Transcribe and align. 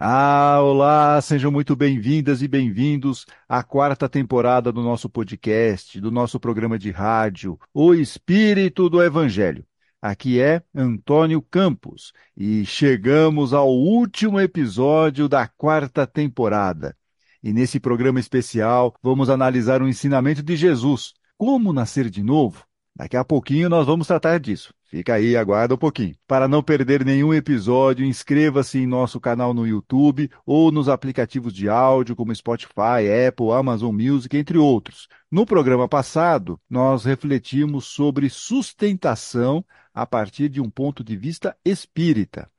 Ah, 0.00 0.60
olá, 0.62 1.20
sejam 1.20 1.50
muito 1.50 1.74
bem-vindas 1.74 2.40
e 2.40 2.46
bem-vindos 2.46 3.26
à 3.48 3.64
quarta 3.64 4.08
temporada 4.08 4.70
do 4.70 4.80
nosso 4.80 5.10
podcast, 5.10 6.00
do 6.00 6.08
nosso 6.08 6.38
programa 6.38 6.78
de 6.78 6.92
rádio, 6.92 7.58
O 7.74 7.92
Espírito 7.92 8.88
do 8.88 9.02
Evangelho. 9.02 9.66
Aqui 10.00 10.40
é 10.40 10.62
Antônio 10.72 11.42
Campos 11.42 12.12
e 12.36 12.64
chegamos 12.64 13.52
ao 13.52 13.68
último 13.68 14.38
episódio 14.38 15.28
da 15.28 15.48
quarta 15.48 16.06
temporada. 16.06 16.96
E 17.42 17.52
nesse 17.52 17.80
programa 17.80 18.20
especial 18.20 18.94
vamos 19.02 19.28
analisar 19.28 19.82
o 19.82 19.88
ensinamento 19.88 20.44
de 20.44 20.54
Jesus, 20.54 21.12
como 21.36 21.72
nascer 21.72 22.08
de 22.08 22.22
novo. 22.22 22.67
Daqui 22.98 23.16
a 23.16 23.24
pouquinho 23.24 23.68
nós 23.68 23.86
vamos 23.86 24.08
tratar 24.08 24.40
disso. 24.40 24.74
Fica 24.90 25.14
aí, 25.14 25.36
aguarda 25.36 25.74
um 25.74 25.78
pouquinho. 25.78 26.16
Para 26.26 26.48
não 26.48 26.64
perder 26.64 27.04
nenhum 27.04 27.32
episódio, 27.32 28.04
inscreva-se 28.04 28.78
em 28.78 28.88
nosso 28.88 29.20
canal 29.20 29.54
no 29.54 29.64
YouTube 29.64 30.28
ou 30.44 30.72
nos 30.72 30.88
aplicativos 30.88 31.52
de 31.52 31.68
áudio 31.68 32.16
como 32.16 32.34
Spotify, 32.34 33.06
Apple, 33.28 33.52
Amazon 33.52 33.94
Music, 33.94 34.36
entre 34.36 34.58
outros. 34.58 35.06
No 35.30 35.46
programa 35.46 35.86
passado, 35.86 36.58
nós 36.68 37.04
refletimos 37.04 37.84
sobre 37.84 38.28
sustentação 38.28 39.64
a 39.94 40.04
partir 40.04 40.48
de 40.48 40.60
um 40.60 40.68
ponto 40.68 41.04
de 41.04 41.16
vista 41.16 41.56
espírita. 41.64 42.50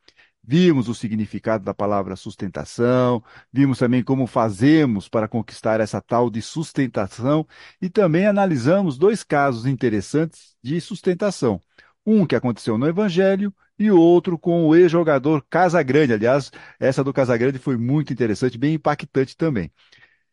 Vimos 0.43 0.87
o 0.89 0.95
significado 0.95 1.63
da 1.63 1.73
palavra 1.73 2.15
sustentação, 2.15 3.23
vimos 3.53 3.77
também 3.77 4.03
como 4.03 4.25
fazemos 4.25 5.07
para 5.07 5.27
conquistar 5.27 5.79
essa 5.79 6.01
tal 6.01 6.29
de 6.29 6.41
sustentação 6.41 7.45
e 7.81 7.89
também 7.89 8.25
analisamos 8.25 8.97
dois 8.97 9.23
casos 9.23 9.65
interessantes 9.67 10.55
de 10.63 10.81
sustentação 10.81 11.61
um 12.05 12.25
que 12.25 12.35
aconteceu 12.35 12.77
no 12.77 12.87
Evangelho 12.87 13.53
e 13.77 13.91
outro 13.91 14.37
com 14.37 14.65
o 14.67 14.75
ex-jogador 14.75 15.45
Casagrande. 15.49 16.13
Aliás, 16.13 16.51
essa 16.79 17.03
do 17.03 17.13
Casagrande 17.13 17.59
foi 17.59 17.77
muito 17.77 18.11
interessante, 18.11 18.57
bem 18.57 18.75
impactante 18.75 19.37
também. 19.37 19.71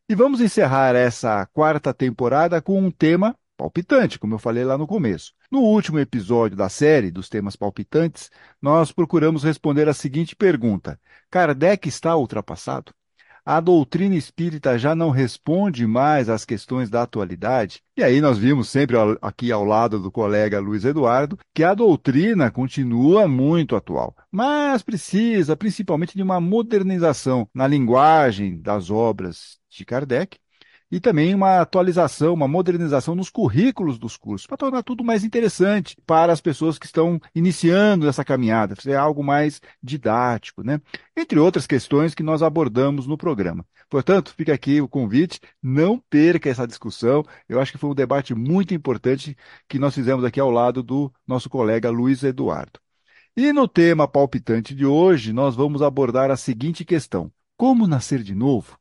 E 0.08 0.14
vamos 0.14 0.41
encerrar 0.41 0.95
essa 0.97 1.47
quarta 1.47 1.92
temporada 1.95 2.62
com 2.62 2.80
um 2.80 2.91
tema 2.91 3.36
palpitante, 3.56 4.18
como 4.18 4.34
eu 4.34 4.38
falei 4.38 4.64
lá 4.64 4.76
no 4.76 4.86
começo. 4.86 5.32
No 5.50 5.60
último 5.60 5.98
episódio 5.98 6.56
da 6.56 6.68
série 6.68 7.10
dos 7.10 7.28
temas 7.28 7.56
palpitantes, 7.56 8.30
nós 8.60 8.92
procuramos 8.92 9.42
responder 9.42 9.88
a 9.88 9.94
seguinte 9.94 10.36
pergunta: 10.36 11.00
Kardec 11.30 11.88
está 11.88 12.16
ultrapassado? 12.16 12.92
a 13.46 13.60
doutrina 13.60 14.16
espírita 14.16 14.77
já 14.77 14.92
não 14.92 15.10
responde 15.10 15.86
mais 15.86 16.28
às 16.28 16.44
questões 16.44 16.90
da 16.90 17.02
atualidade. 17.02 17.80
E 17.96 18.02
aí 18.02 18.20
nós 18.20 18.36
vimos 18.36 18.68
sempre 18.68 18.96
aqui 19.22 19.52
ao 19.52 19.64
lado 19.64 20.00
do 20.00 20.10
colega 20.10 20.58
Luiz 20.58 20.84
Eduardo 20.84 21.38
que 21.54 21.62
a 21.62 21.72
doutrina 21.72 22.50
continua 22.50 23.28
muito 23.28 23.77
atual, 23.77 24.16
mas 24.32 24.82
precisa 24.82 25.56
principalmente 25.56 26.16
de 26.16 26.22
uma 26.24 26.40
modernização 26.40 27.48
na 27.54 27.68
linguagem 27.68 28.60
das 28.60 28.90
obras 28.90 29.58
de 29.70 29.84
Kardec 29.84 30.38
e 30.91 31.01
também 31.01 31.34
uma 31.34 31.61
atualização, 31.61 32.34
uma 32.34 32.47
modernização 32.48 33.15
nos 33.15 33.29
currículos 33.31 33.98
dos 33.98 34.17
cursos, 34.17 34.47
para 34.47 34.56
tornar 34.56 34.83
tudo 34.83 35.03
mais 35.03 35.25
interessante 35.25 35.97
para 36.06 36.33
as 36.33 36.41
pessoas 36.41 36.79
que 36.79 36.87
estão 36.87 37.20
iniciando 37.34 38.09
essa 38.09 38.25
caminhada, 38.25 38.75
ser 38.77 38.95
algo 38.95 39.23
mais 39.23 39.61
didático, 39.83 40.62
né? 40.62 40.81
Entre 41.17 41.39
outras 41.39 41.67
questões 41.67 42.14
que 42.14 42.23
nós 42.23 42.42
abordamos 42.42 43.07
no 43.07 43.17
programa. 43.17 43.64
Portanto, 43.89 44.34
fica 44.37 44.53
aqui 44.53 44.81
o 44.81 44.89
convite, 44.89 45.41
não 45.62 46.03
perca 46.11 46.48
essa 46.51 46.67
discussão. 46.67 47.25
Eu 47.48 47.61
acho 47.61 47.73
que 47.73 47.79
foi 47.79 47.91
um 47.91 47.95
debate 47.95 48.34
muito 48.34 48.75
importante 48.75 49.37
que 49.69 49.79
nós 49.79 49.95
fizemos 49.95 50.25
aqui 50.25 50.41
ao 50.41 50.51
lado 50.51 50.83
do 50.83 51.12
nosso 51.27 51.48
colega 51.48 51.91
Luiz 51.91 52.23
Eduardo. 52.23 52.81
E 53.37 53.53
no 53.53 53.69
tema 53.69 54.09
palpitante 54.09 54.75
de 54.75 54.87
hoje, 54.87 55.33
nós 55.33 55.55
vamos 55.55 55.83
abordar 55.83 56.31
a 56.31 56.37
seguinte 56.37 56.85
questão: 56.85 57.30
como 57.57 57.86
nascer 57.86 58.23
de 58.23 58.35
novo? 58.35 58.79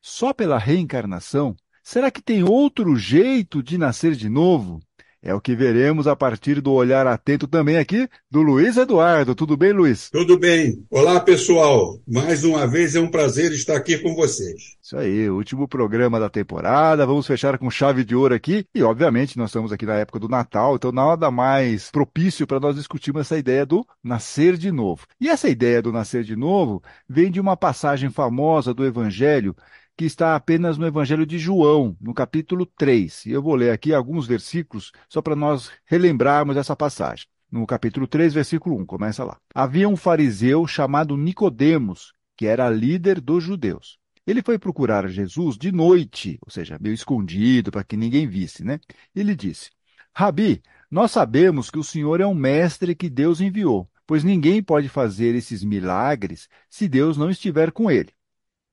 Só 0.00 0.32
pela 0.32 0.58
reencarnação? 0.58 1.56
Será 1.82 2.10
que 2.10 2.22
tem 2.22 2.42
outro 2.42 2.96
jeito 2.96 3.62
de 3.62 3.78
nascer 3.78 4.14
de 4.14 4.28
novo? 4.28 4.80
É 5.22 5.34
o 5.34 5.40
que 5.40 5.56
veremos 5.56 6.06
a 6.06 6.14
partir 6.14 6.60
do 6.60 6.72
olhar 6.72 7.04
atento 7.04 7.48
também 7.48 7.78
aqui 7.78 8.08
do 8.30 8.42
Luiz 8.42 8.76
Eduardo. 8.76 9.34
Tudo 9.34 9.56
bem, 9.56 9.72
Luiz? 9.72 10.08
Tudo 10.08 10.38
bem. 10.38 10.86
Olá, 10.88 11.18
pessoal. 11.18 12.00
Mais 12.06 12.44
uma 12.44 12.64
vez 12.64 12.94
é 12.94 13.00
um 13.00 13.10
prazer 13.10 13.50
estar 13.50 13.76
aqui 13.76 13.98
com 13.98 14.14
vocês. 14.14 14.76
Isso 14.80 14.96
aí, 14.96 15.28
último 15.28 15.66
programa 15.66 16.20
da 16.20 16.30
temporada. 16.30 17.04
Vamos 17.04 17.26
fechar 17.26 17.58
com 17.58 17.68
chave 17.68 18.04
de 18.04 18.14
ouro 18.14 18.36
aqui. 18.36 18.64
E, 18.72 18.84
obviamente, 18.84 19.36
nós 19.36 19.50
estamos 19.50 19.72
aqui 19.72 19.84
na 19.84 19.94
época 19.96 20.20
do 20.20 20.28
Natal, 20.28 20.76
então 20.76 20.92
nada 20.92 21.28
mais 21.28 21.90
propício 21.90 22.46
para 22.46 22.60
nós 22.60 22.76
discutirmos 22.76 23.22
essa 23.22 23.36
ideia 23.36 23.66
do 23.66 23.84
nascer 24.04 24.56
de 24.56 24.70
novo. 24.70 25.06
E 25.20 25.28
essa 25.28 25.48
ideia 25.48 25.82
do 25.82 25.90
nascer 25.90 26.22
de 26.22 26.36
novo 26.36 26.80
vem 27.08 27.32
de 27.32 27.40
uma 27.40 27.56
passagem 27.56 28.10
famosa 28.10 28.72
do 28.72 28.84
Evangelho 28.84 29.56
que 29.96 30.04
está 30.04 30.36
apenas 30.36 30.76
no 30.76 30.86
Evangelho 30.86 31.24
de 31.24 31.38
João, 31.38 31.96
no 32.00 32.12
capítulo 32.12 32.66
3. 32.66 33.26
E 33.26 33.32
eu 33.32 33.42
vou 33.42 33.54
ler 33.54 33.70
aqui 33.70 33.94
alguns 33.94 34.26
versículos 34.26 34.92
só 35.08 35.22
para 35.22 35.34
nós 35.34 35.70
relembrarmos 35.86 36.56
essa 36.56 36.76
passagem. 36.76 37.26
No 37.50 37.66
capítulo 37.66 38.06
3, 38.06 38.34
versículo 38.34 38.76
1, 38.80 38.84
começa 38.84 39.24
lá. 39.24 39.38
Havia 39.54 39.88
um 39.88 39.96
fariseu 39.96 40.66
chamado 40.66 41.16
Nicodemos, 41.16 42.12
que 42.36 42.46
era 42.46 42.68
líder 42.68 43.20
dos 43.20 43.42
judeus. 43.42 43.98
Ele 44.26 44.42
foi 44.42 44.58
procurar 44.58 45.08
Jesus 45.08 45.56
de 45.56 45.72
noite, 45.72 46.38
ou 46.44 46.50
seja, 46.50 46.76
meio 46.78 46.92
escondido, 46.92 47.70
para 47.70 47.84
que 47.84 47.96
ninguém 47.96 48.26
visse, 48.26 48.64
né? 48.64 48.80
Ele 49.14 49.34
disse: 49.34 49.70
Rabi, 50.12 50.62
nós 50.90 51.12
sabemos 51.12 51.70
que 51.70 51.78
o 51.78 51.84
Senhor 51.84 52.20
é 52.20 52.26
um 52.26 52.34
mestre 52.34 52.94
que 52.94 53.08
Deus 53.08 53.40
enviou, 53.40 53.88
pois 54.06 54.24
ninguém 54.24 54.62
pode 54.62 54.88
fazer 54.88 55.34
esses 55.34 55.64
milagres 55.64 56.48
se 56.68 56.88
Deus 56.88 57.16
não 57.16 57.30
estiver 57.30 57.70
com 57.70 57.90
ele. 57.90 58.10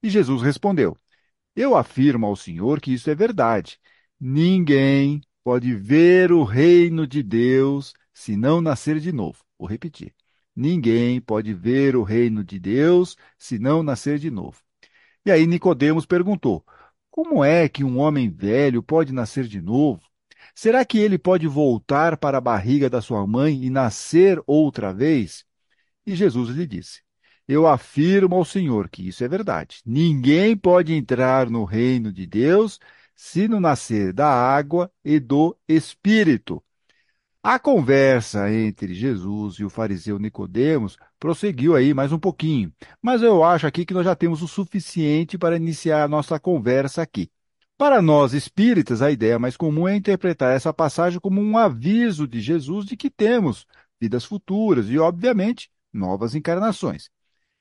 E 0.02 0.10
Jesus 0.10 0.42
respondeu: 0.42 0.98
eu 1.56 1.76
afirmo 1.76 2.26
ao 2.26 2.36
Senhor 2.36 2.82
que 2.82 2.94
isso 2.94 3.10
é 3.10 3.16
verdade. 3.16 3.80
Ninguém 4.20 5.22
pode 5.44 5.76
ver 5.76 6.32
o 6.32 6.44
reino 6.44 7.06
de 7.06 7.22
Deus 7.22 7.94
se 8.14 8.36
não 8.38 8.62
nascer 8.62 9.00
de 9.00 9.12
novo. 9.12 9.44
Vou 9.58 9.68
repetir. 9.68 10.14
Ninguém 10.56 11.20
pode 11.20 11.54
ver 11.54 11.96
o 11.96 12.04
reino 12.04 12.44
de 12.44 12.60
Deus 12.60 13.18
se 13.38 13.58
não 13.60 13.84
nascer 13.84 14.20
de 14.20 14.30
novo. 14.30 14.62
E 15.26 15.32
aí 15.32 15.48
Nicodemos 15.48 16.06
perguntou: 16.06 16.66
Como 17.10 17.44
é 17.44 17.68
que 17.70 17.84
um 17.84 18.00
homem 18.00 18.30
velho 18.30 18.84
pode 18.84 19.12
nascer 19.14 19.46
de 19.46 19.62
novo? 19.62 20.02
Será 20.56 20.86
que 20.86 20.98
ele 20.98 21.18
pode 21.18 21.48
voltar 21.48 22.18
para 22.18 22.38
a 22.38 22.42
barriga 22.42 22.90
da 22.90 23.02
sua 23.02 23.26
mãe 23.26 23.64
e 23.64 23.70
nascer 23.70 24.42
outra 24.46 24.94
vez? 24.94 25.46
E 26.06 26.16
Jesus 26.16 26.50
lhe 26.50 26.68
disse: 26.68 27.03
eu 27.48 27.68
afirmo 27.68 28.36
ao 28.36 28.46
Senhor 28.46 28.90
que 28.90 29.08
isso 29.08 29.24
é 29.24 29.28
verdade. 29.28 29.82
Ninguém 29.86 30.56
pode 30.56 30.94
entrar 30.94 31.50
no 31.50 31.66
reino 31.66 32.12
de 32.12 32.26
Deus 32.26 32.80
se 33.16 33.48
não 33.48 33.60
nascer 33.60 34.14
da 34.14 34.28
água 34.28 34.92
e 35.04 35.20
do 35.20 35.56
Espírito. 35.68 36.64
A 37.42 37.60
conversa 37.60 38.50
entre 38.54 38.94
Jesus 38.94 39.56
e 39.56 39.66
o 39.66 39.70
fariseu 39.70 40.18
Nicodemos 40.18 40.98
prosseguiu 41.20 41.76
aí 41.76 41.94
mais 41.94 42.14
um 42.14 42.20
pouquinho, 42.20 42.72
mas 43.02 43.22
eu 43.22 43.44
acho 43.44 43.68
aqui 43.68 43.86
que 43.86 43.94
nós 43.94 44.06
já 44.06 44.16
temos 44.16 44.42
o 44.42 44.48
suficiente 44.48 45.38
para 45.38 45.58
iniciar 45.58 46.04
a 46.04 46.08
nossa 46.08 46.40
conversa 46.40 47.02
aqui. 47.02 47.30
Para 47.78 48.02
nós 48.02 48.34
espíritas, 48.34 49.02
a 49.02 49.12
ideia 49.12 49.38
mais 49.38 49.58
comum 49.58 49.88
é 49.88 49.96
interpretar 49.96 50.56
essa 50.56 50.74
passagem 50.74 51.20
como 51.20 51.42
um 51.42 51.58
aviso 51.58 52.26
de 52.26 52.40
Jesus 52.40 52.86
de 52.86 52.96
que 52.96 53.10
temos 53.10 53.66
vidas 54.00 54.24
futuras 54.24 54.88
e, 54.88 54.98
obviamente, 54.98 55.70
novas 55.92 56.36
encarnações. 56.36 57.10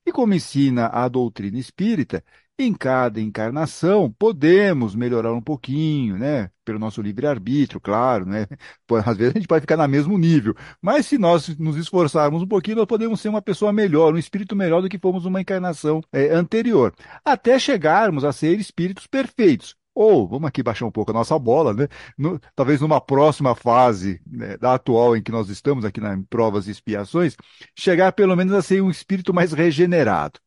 E 0.06 0.12
como 0.12 0.34
ensina 0.34 0.86
a 0.88 1.08
doutrina 1.08 1.58
espírita, 1.58 2.24
em 2.58 2.74
cada 2.74 3.20
encarnação 3.20 4.12
podemos 4.18 4.94
melhorar 4.94 5.32
um 5.32 5.40
pouquinho, 5.40 6.18
né? 6.18 6.50
Pelo 6.64 6.78
nosso 6.78 7.00
livre-arbítrio, 7.02 7.80
claro, 7.80 8.26
né? 8.26 8.46
Às 9.06 9.16
vezes 9.16 9.34
a 9.34 9.38
gente 9.38 9.49
pode 9.49 9.62
ficar 9.62 9.76
no 9.76 9.88
mesmo 9.88 10.19
nível, 10.19 10.54
mas 10.81 11.06
se 11.06 11.19
nós 11.19 11.56
nos 11.58 11.76
esforçarmos 11.76 12.43
um 12.43 12.46
pouquinho, 12.46 12.76
nós 12.78 12.87
podemos 12.87 13.20
ser 13.20 13.28
uma 13.28 13.43
pessoa 13.43 13.72
melhor, 13.72 14.14
um 14.14 14.19
espírito 14.19 14.54
melhor 14.56 14.82
do 14.82 14.88
que 14.88 14.99
fomos 14.99 15.25
uma 15.25 15.40
encarnação 15.40 16.00
é, 16.12 16.28
anterior, 16.31 16.94
até 17.25 17.58
chegarmos 17.58 18.25
a 18.25 18.32
ser 18.32 18.58
espíritos 18.60 19.06
perfeitos. 19.06 19.76
Ou, 19.94 20.27
vamos 20.27 20.49
aqui 20.49 20.62
baixar 20.62 20.87
um 20.87 20.91
pouco 20.91 21.11
a 21.11 21.15
nossa 21.15 21.39
bola, 21.39 21.75
né? 21.75 21.87
No, 22.17 22.41
talvez 22.56 22.81
numa 22.81 23.00
próxima 23.00 23.55
fase 23.55 24.21
né, 24.27 24.56
da 24.56 24.75
atual 24.75 25.17
em 25.17 25.23
que 25.23 25.31
nós 25.31 25.50
estamos 25.50 25.85
aqui 25.85 26.00
nas 26.00 26.19
provas 26.31 26.67
e 26.67 26.71
expiações, 26.71 27.37
chegar 27.77 28.12
pelo 28.12 28.35
menos 28.35 28.55
a 28.55 28.62
ser 28.62 28.83
um 28.83 28.91
espírito 28.91 29.35
mais 29.35 29.53
regenerado. 29.53 30.41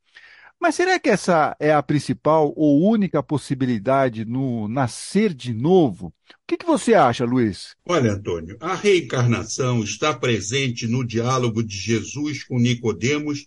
Mas 0.59 0.75
será 0.75 0.97
que 0.97 1.09
essa 1.09 1.55
é 1.59 1.71
a 1.71 1.83
principal 1.83 2.51
ou 2.55 2.89
única 2.89 3.21
possibilidade 3.21 4.25
no 4.25 4.67
nascer 4.67 5.31
de 5.31 5.53
novo? 5.53 6.07
O 6.07 6.13
que, 6.47 6.57
que 6.57 6.65
você 6.65 6.95
acha, 6.95 7.23
Luiz? 7.23 7.75
Olha, 7.85 8.13
Antônio, 8.13 8.57
a 8.59 8.73
reencarnação 8.73 9.83
está 9.83 10.13
presente 10.13 10.87
no 10.87 11.05
diálogo 11.05 11.61
de 11.61 11.77
Jesus 11.77 12.43
com 12.43 12.57
Nicodemos, 12.57 13.45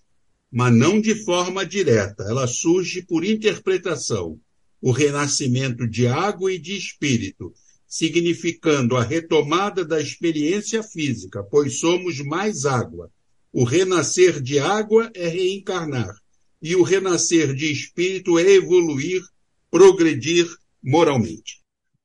mas 0.52 0.72
não 0.72 1.00
de 1.00 1.14
forma 1.24 1.66
direta. 1.66 2.22
Ela 2.22 2.46
surge 2.46 3.02
por 3.02 3.24
interpretação 3.24 4.38
o 4.80 4.92
renascimento 4.92 5.88
de 5.88 6.06
água 6.06 6.52
e 6.52 6.58
de 6.58 6.76
espírito, 6.76 7.52
significando 7.86 8.96
a 8.96 9.02
retomada 9.02 9.84
da 9.84 10.00
experiência 10.00 10.82
física, 10.82 11.42
pois 11.42 11.78
somos 11.78 12.20
mais 12.20 12.64
água. 12.64 13.10
O 13.52 13.64
renascer 13.64 14.40
de 14.40 14.58
água 14.58 15.10
é 15.14 15.28
reencarnar. 15.28 16.14
e 16.60 16.74
o 16.74 16.82
renascer 16.82 17.54
de 17.54 17.70
espírito 17.70 18.36
é 18.36 18.42
evoluir, 18.42 19.22
progredir 19.70 20.44
moralmente. 20.82 21.62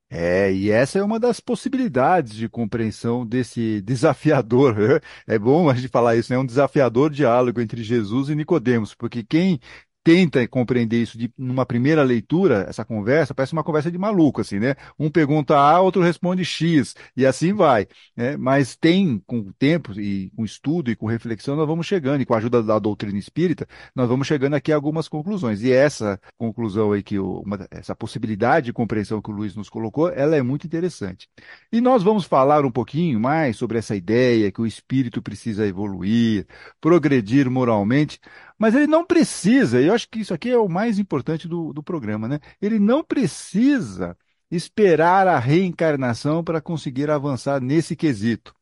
É, 0.08 0.52
e 0.52 0.70
essa 0.70 1.00
é 1.00 1.02
uma 1.02 1.18
das 1.18 1.40
possibilidades 1.40 2.34
de 2.34 2.48
compreensão 2.48 3.26
desse 3.26 3.80
desafiador. 3.80 4.78
Né? 4.78 5.00
É 5.26 5.36
bom 5.36 5.68
a 5.68 5.74
gente 5.74 5.88
falar 5.88 6.14
isso, 6.14 6.32
né? 6.32 6.38
Um 6.38 6.46
desafiador 6.46 7.10
diálogo 7.10 7.60
entre 7.60 7.82
Jesus 7.82 8.28
e 8.28 8.34
Nicodemos, 8.36 8.94
porque 8.94 9.24
quem 9.24 9.58
tenta 10.04 10.46
compreender 10.46 11.02
isso 11.02 11.16
de, 11.16 11.32
numa 11.36 11.64
primeira 11.64 12.02
leitura, 12.02 12.66
essa 12.68 12.84
conversa, 12.84 13.34
parece 13.34 13.54
uma 13.54 13.64
conversa 13.64 13.90
de 13.90 13.96
maluco, 13.96 14.42
assim, 14.42 14.60
né? 14.60 14.76
Um 14.98 15.10
pergunta 15.10 15.56
A, 15.56 15.80
outro 15.80 16.02
responde 16.02 16.44
X, 16.44 16.94
e 17.16 17.24
assim 17.24 17.54
vai. 17.54 17.88
Né? 18.14 18.36
Mas 18.36 18.76
tem, 18.76 19.18
com 19.26 19.38
o 19.38 19.52
tempo, 19.54 19.98
e 19.98 20.30
com 20.36 20.44
estudo 20.44 20.90
e 20.90 20.96
com 20.96 21.06
reflexão, 21.06 21.56
nós 21.56 21.66
vamos 21.66 21.86
chegando, 21.86 22.20
e 22.20 22.26
com 22.26 22.34
a 22.34 22.36
ajuda 22.36 22.62
da 22.62 22.78
doutrina 22.78 23.18
espírita, 23.18 23.66
nós 23.94 24.06
vamos 24.06 24.26
chegando 24.26 24.54
aqui 24.54 24.70
a 24.70 24.74
algumas 24.74 25.08
conclusões. 25.08 25.62
E 25.62 25.72
essa 25.72 26.20
conclusão 26.36 26.92
aí, 26.92 27.02
que 27.02 27.18
o, 27.18 27.40
uma, 27.40 27.66
essa 27.70 27.96
possibilidade 27.96 28.66
de 28.66 28.72
compreensão 28.74 29.22
que 29.22 29.30
o 29.30 29.34
Luiz 29.34 29.56
nos 29.56 29.70
colocou, 29.70 30.10
ela 30.10 30.36
é 30.36 30.42
muito 30.42 30.66
interessante. 30.66 31.28
E 31.72 31.80
nós 31.80 32.02
vamos 32.02 32.26
falar 32.26 32.66
um 32.66 32.70
pouquinho 32.70 33.18
mais 33.18 33.56
sobre 33.56 33.78
essa 33.78 33.96
ideia 33.96 34.52
que 34.52 34.60
o 34.60 34.66
espírito 34.66 35.22
precisa 35.22 35.66
evoluir, 35.66 36.46
progredir 36.78 37.50
moralmente, 37.50 38.20
mas 38.58 38.74
ele 38.74 38.86
não 38.86 39.04
precisa, 39.04 39.80
e 39.80 39.86
eu 39.86 39.94
acho 39.94 40.08
que 40.08 40.20
isso 40.20 40.34
aqui 40.34 40.50
é 40.50 40.58
o 40.58 40.68
mais 40.68 40.98
importante 40.98 41.48
do, 41.48 41.72
do 41.72 41.82
programa, 41.82 42.28
né? 42.28 42.38
Ele 42.60 42.78
não 42.78 43.02
precisa 43.04 44.16
esperar 44.50 45.26
a 45.26 45.38
reencarnação 45.38 46.44
para 46.44 46.60
conseguir 46.60 47.10
avançar 47.10 47.60
nesse 47.60 47.96
quesito. 47.96 48.54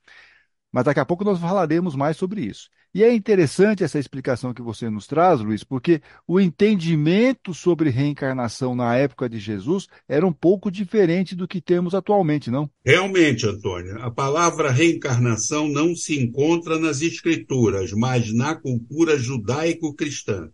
Mas 0.72 0.84
daqui 0.84 1.00
a 1.00 1.06
pouco 1.06 1.24
nós 1.24 1.38
falaremos 1.40 1.94
mais 1.96 2.16
sobre 2.16 2.42
isso. 2.42 2.68
E 2.94 3.02
é 3.02 3.14
interessante 3.14 3.82
essa 3.82 3.98
explicação 3.98 4.52
que 4.52 4.60
você 4.60 4.90
nos 4.90 5.06
traz, 5.06 5.40
Luiz, 5.40 5.64
porque 5.64 6.02
o 6.28 6.38
entendimento 6.38 7.54
sobre 7.54 7.88
reencarnação 7.88 8.74
na 8.74 8.94
época 8.94 9.30
de 9.30 9.38
Jesus 9.38 9.88
era 10.06 10.26
um 10.26 10.32
pouco 10.32 10.70
diferente 10.70 11.34
do 11.34 11.48
que 11.48 11.58
temos 11.58 11.94
atualmente, 11.94 12.50
não? 12.50 12.68
Realmente, 12.84 13.46
Antônio, 13.46 13.98
a 14.02 14.10
palavra 14.10 14.70
reencarnação 14.70 15.68
não 15.68 15.96
se 15.96 16.20
encontra 16.20 16.78
nas 16.78 17.00
escrituras, 17.00 17.92
mas 17.92 18.30
na 18.30 18.54
cultura 18.54 19.16
judaico-cristã. 19.16 20.50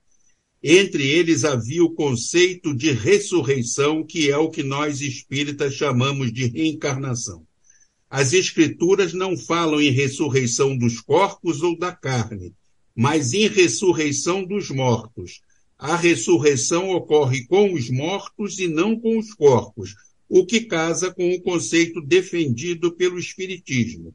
Entre 0.62 1.08
eles 1.08 1.44
havia 1.44 1.82
o 1.82 1.92
conceito 1.92 2.72
de 2.72 2.92
ressurreição, 2.92 4.04
que 4.04 4.30
é 4.30 4.36
o 4.36 4.48
que 4.48 4.62
nós 4.62 5.00
espíritas 5.00 5.74
chamamos 5.74 6.32
de 6.32 6.46
reencarnação. 6.46 7.47
As 8.10 8.32
Escrituras 8.32 9.12
não 9.12 9.36
falam 9.36 9.80
em 9.80 9.90
ressurreição 9.90 10.76
dos 10.76 10.98
corpos 10.98 11.62
ou 11.62 11.78
da 11.78 11.92
carne, 11.92 12.54
mas 12.96 13.34
em 13.34 13.46
ressurreição 13.46 14.42
dos 14.42 14.70
mortos. 14.70 15.42
A 15.78 15.94
ressurreição 15.94 16.88
ocorre 16.90 17.46
com 17.46 17.74
os 17.74 17.90
mortos 17.90 18.58
e 18.58 18.66
não 18.66 18.98
com 18.98 19.18
os 19.18 19.34
corpos, 19.34 19.94
o 20.26 20.46
que 20.46 20.62
casa 20.62 21.12
com 21.12 21.30
o 21.32 21.42
conceito 21.42 22.00
defendido 22.00 22.92
pelo 22.92 23.18
Espiritismo. 23.18 24.14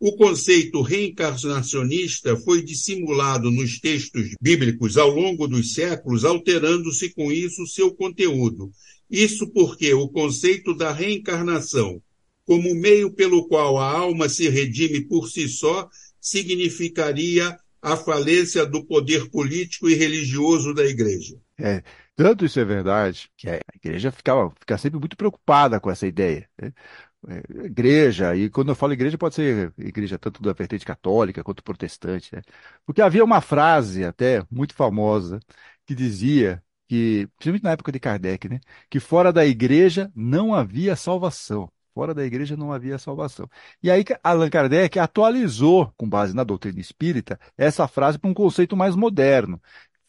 O 0.00 0.16
conceito 0.16 0.80
reencarnacionista 0.80 2.36
foi 2.36 2.62
dissimulado 2.62 3.50
nos 3.50 3.78
textos 3.78 4.30
bíblicos 4.40 4.96
ao 4.96 5.10
longo 5.10 5.46
dos 5.46 5.74
séculos, 5.74 6.24
alterando-se 6.24 7.10
com 7.10 7.30
isso 7.30 7.66
seu 7.66 7.94
conteúdo. 7.94 8.72
Isso 9.10 9.46
porque 9.48 9.92
o 9.92 10.08
conceito 10.08 10.74
da 10.74 10.92
reencarnação 10.92 12.02
como 12.46 12.74
meio 12.74 13.10
pelo 13.12 13.48
qual 13.48 13.78
a 13.78 13.90
alma 13.90 14.28
se 14.28 14.48
redime 14.48 15.06
por 15.06 15.28
si 15.28 15.48
só, 15.48 15.88
significaria 16.20 17.56
a 17.80 17.96
falência 17.96 18.64
do 18.64 18.84
poder 18.86 19.28
político 19.30 19.88
e 19.90 19.94
religioso 19.94 20.72
da 20.72 20.84
igreja. 20.84 21.36
É, 21.58 21.82
tanto 22.16 22.44
isso 22.44 22.58
é 22.58 22.64
verdade 22.64 23.28
que 23.36 23.48
a 23.48 23.60
igreja 23.74 24.10
ficava, 24.10 24.50
fica 24.58 24.78
sempre 24.78 24.98
muito 24.98 25.16
preocupada 25.16 25.78
com 25.78 25.90
essa 25.90 26.06
ideia. 26.06 26.48
Né? 26.60 26.72
É, 27.28 27.66
igreja, 27.66 28.34
e 28.36 28.48
quando 28.50 28.70
eu 28.70 28.74
falo 28.74 28.92
igreja, 28.92 29.18
pode 29.18 29.34
ser 29.34 29.72
igreja 29.78 30.18
tanto 30.18 30.42
da 30.42 30.52
vertente 30.52 30.84
católica 30.84 31.44
quanto 31.44 31.62
protestante, 31.62 32.34
né? 32.34 32.42
porque 32.86 33.02
havia 33.02 33.24
uma 33.24 33.40
frase 33.40 34.04
até 34.04 34.42
muito 34.50 34.74
famosa 34.74 35.40
que 35.86 35.94
dizia 35.94 36.62
que, 36.88 37.26
principalmente 37.36 37.64
na 37.64 37.72
época 37.72 37.92
de 37.92 38.00
Kardec, 38.00 38.48
né, 38.48 38.60
que 38.90 39.00
fora 39.00 39.32
da 39.32 39.44
igreja 39.46 40.10
não 40.14 40.54
havia 40.54 40.96
salvação. 40.96 41.70
Fora 41.94 42.12
da 42.12 42.24
igreja 42.24 42.56
não 42.56 42.72
havia 42.72 42.98
salvação. 42.98 43.48
E 43.82 43.88
aí 43.90 44.04
Allan 44.22 44.50
Kardec 44.50 44.98
atualizou, 44.98 45.92
com 45.96 46.08
base 46.08 46.34
na 46.34 46.42
doutrina 46.42 46.80
espírita, 46.80 47.38
essa 47.56 47.86
frase 47.86 48.18
para 48.18 48.28
um 48.28 48.34
conceito 48.34 48.76
mais 48.76 48.96
moderno. 48.96 49.62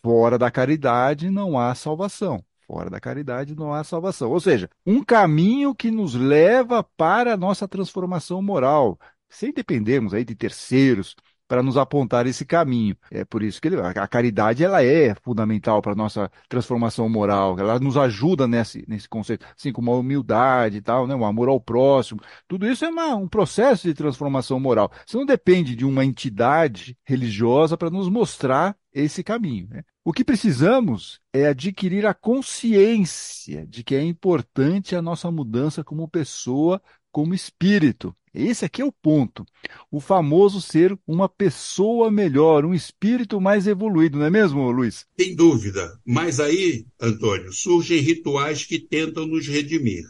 Fora 0.04 0.38
da 0.38 0.50
caridade 0.50 1.30
não 1.30 1.60
há 1.60 1.76
salvação. 1.76 2.44
Fora 2.68 2.90
da 2.90 3.00
caridade 3.00 3.56
não 3.56 3.72
há 3.74 3.84
salvação. 3.84 4.32
Ou 4.32 4.40
seja, 4.40 4.68
um 4.86 5.04
caminho 5.04 5.76
que 5.76 5.92
nos 5.92 6.16
leva 6.16 6.84
para 6.84 7.34
a 7.34 7.38
nossa 7.38 7.68
transformação 7.68 8.42
moral, 8.42 9.00
sem 9.30 9.54
dependermos 9.54 10.14
aí 10.14 10.26
de 10.26 10.36
terceiros, 10.36 11.16
para 11.48 11.64
nos 11.64 11.78
apontar 11.78 12.28
esse 12.28 12.46
caminho. 12.46 12.96
É 13.12 13.24
por 13.24 13.44
isso 13.44 13.62
que 13.62 13.68
ele, 13.68 13.78
a 13.80 14.08
caridade 14.08 14.64
ela 14.64 14.84
é 14.84 15.16
fundamental 15.16 15.82
para 15.82 15.94
a 15.94 15.96
nossa 15.96 16.32
transformação 16.50 17.08
moral, 17.10 17.58
ela 17.60 17.80
nos 17.80 17.98
ajuda 17.98 18.48
nesse, 18.48 18.84
nesse 18.88 19.08
conceito, 19.08 19.46
assim 19.58 19.72
como 19.72 19.92
a 19.92 19.98
humildade 19.98 20.78
e 20.78 20.82
tal, 20.82 21.08
né, 21.08 21.16
o 21.16 21.26
amor 21.26 21.50
ao 21.50 21.60
próximo. 21.60 22.22
Tudo 22.48 22.68
isso 22.68 22.86
é 22.86 22.90
uma, 22.90 23.16
um 23.16 23.28
processo 23.28 23.88
de 23.88 23.94
transformação 23.94 24.60
moral. 24.60 24.92
Você 25.06 25.18
não 25.18 25.26
depende 25.26 25.76
de 25.76 25.86
uma 25.86 26.06
entidade 26.06 26.98
religiosa 27.06 27.78
para 27.78 27.90
nos 27.90 28.10
mostrar 28.10 28.76
esse 28.94 29.24
caminho. 29.24 29.68
Né? 29.70 29.84
O 30.04 30.14
que 30.14 30.24
precisamos 30.24 31.20
é 31.34 31.48
adquirir 31.48 32.06
a 32.06 32.14
consciência 32.14 33.66
de 33.68 33.84
que 33.84 33.96
é 33.96 34.04
importante 34.04 34.96
a 34.96 35.02
nossa 35.02 35.30
mudança 35.30 35.84
como 35.84 36.08
pessoa, 36.08 36.82
como 37.16 37.34
espírito. 37.34 38.14
Esse 38.34 38.66
aqui 38.66 38.82
é 38.82 38.86
o 38.86 38.92
ponto. 38.92 39.46
O 39.90 40.02
famoso 40.02 40.62
ser 40.62 41.00
uma 41.08 41.30
pessoa 41.30 42.12
melhor, 42.12 42.66
um 42.66 42.74
espírito 42.74 43.40
mais 43.40 43.68
evoluído, 43.68 44.20
não 44.20 44.26
é 44.26 44.30
mesmo, 44.30 44.70
Luiz? 44.70 45.06
Sem 45.18 45.34
dúvida. 45.34 45.98
Mas 46.06 46.42
aí, 46.42 46.86
Antônio, 47.00 47.54
surgem 47.54 48.02
rituais 48.02 48.66
que 48.66 48.78
tentam 48.78 49.26
nos 49.26 49.48
redimir. 49.48 50.04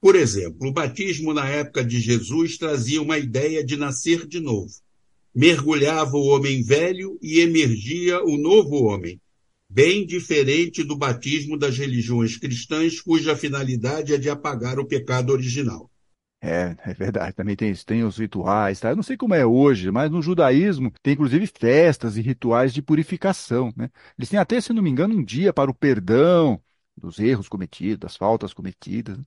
Por 0.00 0.14
exemplo, 0.14 0.68
o 0.68 0.72
batismo 0.72 1.34
na 1.34 1.48
época 1.48 1.84
de 1.84 1.98
Jesus 1.98 2.56
trazia 2.56 3.02
uma 3.02 3.18
ideia 3.18 3.64
de 3.64 3.76
nascer 3.76 4.24
de 4.24 4.38
novo. 4.38 4.70
Mergulhava 5.34 6.16
o 6.16 6.28
homem 6.28 6.62
velho 6.62 7.18
e 7.20 7.40
emergia 7.40 8.22
o 8.22 8.36
novo 8.36 8.84
homem, 8.84 9.20
bem 9.68 10.06
diferente 10.06 10.84
do 10.84 10.94
batismo 10.94 11.58
das 11.58 11.76
religiões 11.76 12.36
cristãs, 12.36 13.00
cuja 13.00 13.34
finalidade 13.34 14.14
é 14.14 14.18
de 14.18 14.30
apagar 14.30 14.78
o 14.78 14.86
pecado 14.86 15.32
original. 15.32 15.90
É, 16.46 16.76
é 16.90 16.94
verdade. 16.94 17.32
Também 17.34 17.56
tem 17.56 17.72
tem 17.74 18.04
os 18.04 18.18
rituais, 18.18 18.78
tá? 18.80 18.90
Eu 18.90 18.96
não 18.96 19.02
sei 19.02 19.16
como 19.16 19.34
é 19.34 19.46
hoje, 19.46 19.90
mas 19.90 20.10
no 20.10 20.20
judaísmo 20.20 20.90
tem 21.02 21.14
inclusive 21.14 21.46
festas 21.46 22.16
e 22.18 22.20
rituais 22.20 22.74
de 22.74 22.82
purificação, 22.82 23.72
né? 23.76 23.90
Eles 24.18 24.28
têm 24.28 24.38
até, 24.38 24.60
se 24.60 24.72
não 24.72 24.82
me 24.82 24.90
engano, 24.90 25.14
um 25.16 25.24
dia 25.24 25.52
para 25.54 25.70
o 25.70 25.74
perdão 25.74 26.60
dos 26.96 27.18
erros 27.18 27.48
cometidos, 27.48 27.98
das 28.00 28.16
faltas 28.16 28.52
cometidas. 28.52 29.16
Né? 29.18 29.24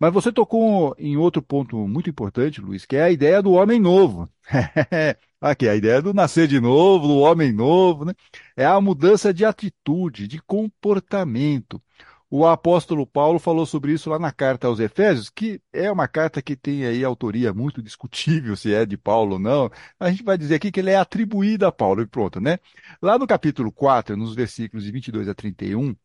Mas 0.00 0.12
você 0.12 0.32
tocou 0.32 0.94
em 0.98 1.16
outro 1.16 1.42
ponto 1.42 1.76
muito 1.88 2.10
importante, 2.10 2.60
Luiz, 2.60 2.86
que 2.86 2.96
é 2.96 3.02
a 3.04 3.10
ideia 3.10 3.42
do 3.42 3.52
homem 3.52 3.80
novo. 3.80 4.28
Aqui, 5.40 5.68
a 5.68 5.76
ideia 5.76 6.02
do 6.02 6.14
nascer 6.14 6.48
de 6.48 6.60
novo, 6.60 7.08
do 7.08 7.18
homem 7.18 7.52
novo, 7.52 8.04
né? 8.04 8.14
É 8.56 8.64
a 8.66 8.80
mudança 8.80 9.32
de 9.34 9.44
atitude, 9.44 10.26
de 10.28 10.40
comportamento. 10.42 11.82
O 12.30 12.46
apóstolo 12.46 13.06
Paulo 13.06 13.38
falou 13.38 13.64
sobre 13.64 13.92
isso 13.92 14.10
lá 14.10 14.18
na 14.18 14.30
carta 14.30 14.66
aos 14.66 14.80
Efésios, 14.80 15.30
que 15.30 15.62
é 15.72 15.90
uma 15.90 16.06
carta 16.06 16.42
que 16.42 16.54
tem 16.54 16.84
aí 16.84 17.02
autoria 17.02 17.54
muito 17.54 17.80
discutível 17.82 18.54
se 18.54 18.74
é 18.74 18.84
de 18.84 18.98
Paulo 18.98 19.34
ou 19.34 19.38
não. 19.38 19.70
A 19.98 20.10
gente 20.10 20.22
vai 20.22 20.36
dizer 20.36 20.56
aqui 20.56 20.70
que 20.70 20.78
ele 20.78 20.90
é 20.90 20.96
atribuído 20.96 21.64
a 21.64 21.72
Paulo 21.72 22.02
e 22.02 22.06
pronto, 22.06 22.38
né? 22.38 22.58
Lá 23.00 23.18
no 23.18 23.26
capítulo 23.26 23.72
4, 23.72 24.14
nos 24.14 24.34
versículos 24.34 24.84
de 24.84 24.92
22 24.92 25.26
a 25.26 25.34
31, 25.34 25.96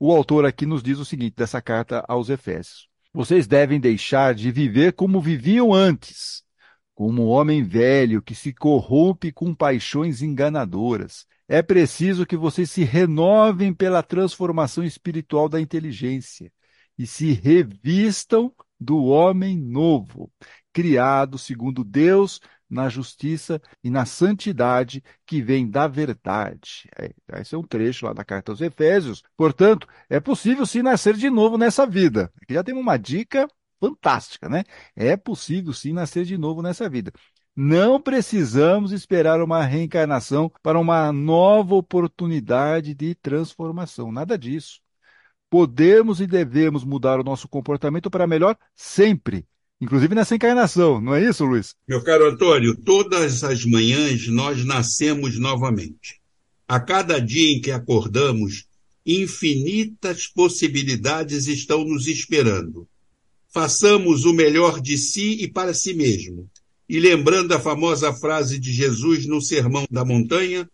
o 0.00 0.12
autor 0.14 0.46
aqui 0.46 0.64
nos 0.64 0.82
diz 0.82 0.98
o 0.98 1.04
seguinte 1.04 1.34
dessa 1.36 1.60
carta 1.60 2.02
aos 2.08 2.30
Efésios: 2.30 2.88
Vocês 3.12 3.46
devem 3.46 3.78
deixar 3.78 4.34
de 4.34 4.50
viver 4.50 4.94
como 4.94 5.20
viviam 5.20 5.74
antes, 5.74 6.42
como 6.94 7.24
um 7.24 7.28
homem 7.28 7.62
velho 7.62 8.22
que 8.22 8.34
se 8.34 8.50
corrompe 8.54 9.30
com 9.30 9.54
paixões 9.54 10.22
enganadoras 10.22 11.26
é 11.48 11.62
preciso 11.62 12.26
que 12.26 12.36
vocês 12.36 12.70
se 12.70 12.84
renovem 12.84 13.72
pela 13.72 14.02
transformação 14.02 14.84
espiritual 14.84 15.48
da 15.48 15.60
inteligência 15.60 16.52
e 16.98 17.06
se 17.06 17.32
revistam 17.32 18.52
do 18.78 19.04
homem 19.04 19.56
novo, 19.56 20.30
criado 20.72 21.38
segundo 21.38 21.84
Deus 21.84 22.40
na 22.68 22.88
justiça 22.88 23.60
e 23.82 23.90
na 23.90 24.04
santidade 24.04 25.02
que 25.24 25.40
vem 25.40 25.68
da 25.70 25.86
verdade. 25.86 26.88
É, 26.98 27.12
esse 27.40 27.54
é 27.54 27.58
um 27.58 27.62
trecho 27.62 28.06
lá 28.06 28.12
da 28.12 28.24
carta 28.24 28.50
aos 28.52 28.60
Efésios. 28.60 29.22
Portanto, 29.36 29.86
é 30.10 30.18
possível 30.18 30.66
sim 30.66 30.82
nascer 30.82 31.14
de 31.14 31.30
novo 31.30 31.56
nessa 31.56 31.86
vida. 31.86 32.32
Aqui 32.42 32.54
já 32.54 32.64
temos 32.64 32.82
uma 32.82 32.96
dica 32.96 33.48
fantástica, 33.78 34.48
né? 34.48 34.64
É 34.94 35.16
possível 35.16 35.72
sim 35.72 35.92
nascer 35.92 36.24
de 36.24 36.36
novo 36.36 36.60
nessa 36.60 36.88
vida. 36.88 37.12
Não 37.58 37.98
precisamos 37.98 38.92
esperar 38.92 39.40
uma 39.40 39.64
reencarnação 39.64 40.52
para 40.62 40.78
uma 40.78 41.10
nova 41.10 41.74
oportunidade 41.74 42.92
de 42.92 43.14
transformação. 43.14 44.12
Nada 44.12 44.36
disso. 44.36 44.78
Podemos 45.48 46.20
e 46.20 46.26
devemos 46.26 46.84
mudar 46.84 47.18
o 47.18 47.24
nosso 47.24 47.48
comportamento 47.48 48.10
para 48.10 48.26
melhor 48.26 48.58
sempre, 48.74 49.46
inclusive 49.80 50.14
nessa 50.14 50.34
encarnação, 50.34 51.00
não 51.00 51.14
é 51.14 51.24
isso, 51.24 51.46
Luiz? 51.46 51.74
Meu 51.88 52.04
caro 52.04 52.28
Antônio, 52.28 52.76
todas 52.76 53.42
as 53.42 53.64
manhãs 53.64 54.28
nós 54.28 54.62
nascemos 54.62 55.38
novamente. 55.38 56.20
A 56.68 56.78
cada 56.78 57.18
dia 57.18 57.56
em 57.56 57.60
que 57.62 57.70
acordamos, 57.70 58.66
infinitas 59.06 60.26
possibilidades 60.26 61.46
estão 61.46 61.84
nos 61.84 62.06
esperando. 62.06 62.86
Façamos 63.48 64.26
o 64.26 64.34
melhor 64.34 64.78
de 64.78 64.98
si 64.98 65.42
e 65.42 65.48
para 65.48 65.72
si 65.72 65.94
mesmo. 65.94 66.50
E 66.88 67.00
lembrando 67.00 67.52
a 67.52 67.58
famosa 67.58 68.12
frase 68.12 68.60
de 68.60 68.72
Jesus 68.72 69.26
no 69.26 69.42
Sermão 69.42 69.84
da 69.90 70.04
Montanha, 70.04 70.68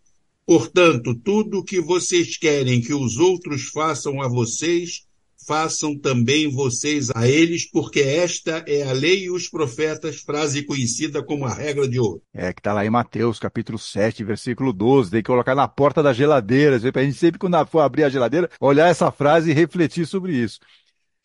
portanto, 0.45 1.15
tudo 1.15 1.59
o 1.59 1.63
que 1.63 1.81
vocês 1.81 2.37
querem 2.37 2.81
que 2.81 2.93
os 2.93 3.17
outros 3.17 3.69
façam 3.69 4.21
a 4.21 4.27
vocês, 4.27 5.07
façam 5.47 5.97
também 5.97 6.47
vocês 6.47 7.09
a 7.15 7.27
eles, 7.27 7.69
porque 7.69 7.99
esta 7.99 8.63
é 8.67 8.83
a 8.83 8.93
lei 8.93 9.23
e 9.23 9.31
os 9.31 9.49
profetas, 9.49 10.17
frase 10.17 10.63
conhecida 10.63 11.23
como 11.23 11.45
a 11.45 11.53
regra 11.53 11.87
de 11.87 11.99
ouro. 11.99 12.21
É, 12.31 12.53
que 12.53 12.59
está 12.59 12.73
lá 12.73 12.85
em 12.85 12.91
Mateus, 12.91 13.39
capítulo 13.39 13.79
7, 13.79 14.23
versículo 14.23 14.71
12, 14.71 15.09
tem 15.09 15.23
que 15.23 15.27
colocar 15.27 15.55
na 15.55 15.67
porta 15.67 16.03
da 16.03 16.13
geladeira, 16.13 16.79
para 16.91 17.01
a 17.01 17.05
gente 17.05 17.17
sempre, 17.17 17.39
quando 17.39 17.65
for 17.65 17.79
abrir 17.79 18.03
a 18.03 18.09
geladeira, 18.09 18.49
olhar 18.59 18.87
essa 18.87 19.11
frase 19.11 19.49
e 19.49 19.53
refletir 19.53 20.05
sobre 20.05 20.33
isso. 20.33 20.59